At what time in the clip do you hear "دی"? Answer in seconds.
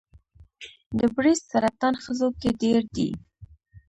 2.95-3.09